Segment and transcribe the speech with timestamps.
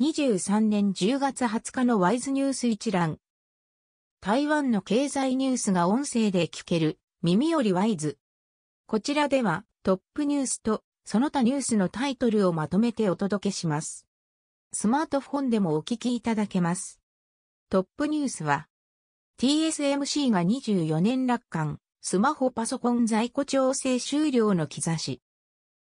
[0.00, 3.18] 2023年10月20日のワイズニュース一覧。
[4.20, 8.18] 台湾の経済ニュースが音声で聞ける耳よりワイズ。
[8.88, 14.04] こちらではトップニュースとその他ニュースのタイトルをまとめてお届けします。
[14.72, 16.98] スマートフォンでもお聞きいただけます。
[17.70, 18.66] トップニュースは
[19.40, 25.22] TSMC が24年楽観、スマホパソコン在庫調整終了の兆し。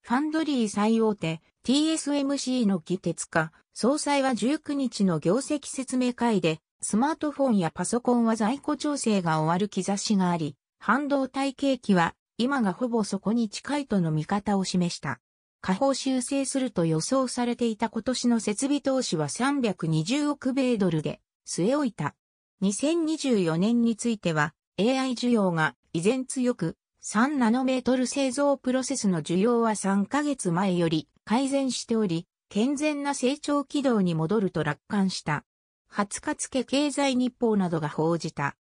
[0.08, 15.20] ファンドリー最大手 TSMC の技鉄化、総裁は19日の業績説明会で、スマートフォンやパソコンは在庫調整が終わる兆しがあり、半導体景気は今がほぼそこに近いとの見方を示した。
[15.60, 22.14] 下方修正すると予想されていた今年の設備投資は320億米ドルで据え置いた。
[22.62, 26.78] 2024年については AI 需要が依然強く
[27.10, 35.46] 3ナノメートル製造プロセスの需要は3ヶ月前より改善しており、健全な成長軌道に戻ると楽観した。
[35.90, 38.56] 20日付経済日報などが報じた。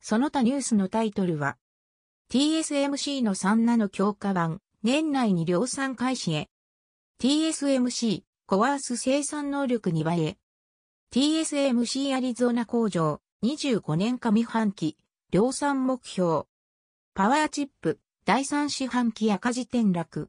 [0.00, 1.58] その他ニュースのタイトルは、
[2.28, 6.48] TSMC の3ナノ強化版、年内に量産開始へ。
[7.22, 10.38] TSMC、コワース生産能力2倍へ。
[11.14, 14.96] TSMC アリゾナ工場、25年上半期、
[15.30, 16.46] 量産目標。
[17.16, 20.28] パワーチップ、第三四半期赤字転落。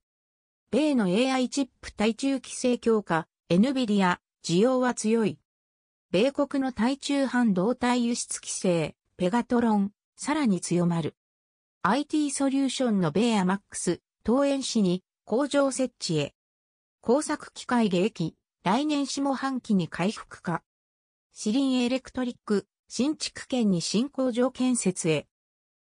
[0.71, 5.37] 米の AI チップ対中規制強化、NVIDIA、需要は強い。
[6.11, 11.17] 米国の対中半導体輸出規制、ペガトロン、さらに強まる。
[11.81, 16.35] IT ソリューションのベアマックス、東園市に工場設置へ。
[17.01, 20.63] 工作機械利益、来年下半期に回復か。
[21.33, 25.27] シリンエレクトリック、新築県に新工場建設へ。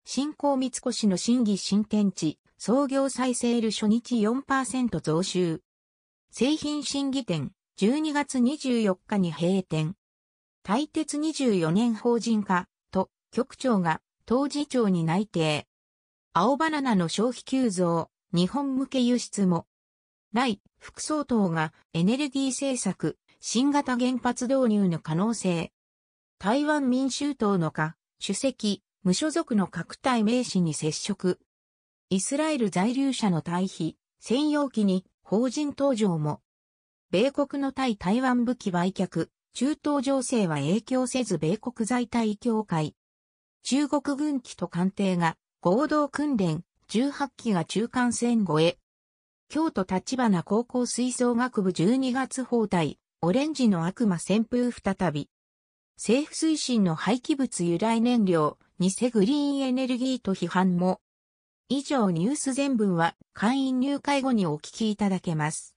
[0.06, 5.62] 新興三越の新義新天地、創業再セール初日4%増収。
[6.30, 9.96] 製品審議店、12月24日に閉店。
[10.62, 15.66] 大鉄24年法人化、と、局長が、当時長に内定。
[16.34, 19.66] 青バナナの消費急増、日本向け輸出も。
[20.34, 25.72] 来、副総統がエネルギー政策、新型原発導入の可能性。
[26.38, 31.38] 台湾民衆党の下、主席、無所属の各体名士に接触。
[32.08, 36.40] イスラエル在留者の退避、専用機に法人登場も。
[37.10, 42.96] 米国の対台湾武器売却、中東情勢は影響せず米国在台協会。
[43.62, 48.78] 中国軍機と艦艇が合同訓練、18機が中間線越え。
[49.50, 55.28] 京都立花高校吹奏楽部12月放題、オレンジの悪魔旋風再び。
[55.96, 61.00] 政府推進の廃棄物由来燃料、偽グリーンエネルギーと批判も。
[61.68, 65.76] 以上ニュース全文は会員入会後にお聞きいただけます。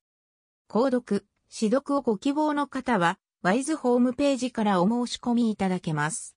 [0.68, 6.36] 購読、指読をご希望の方は、ワイズホームページからお申し込みいただけます。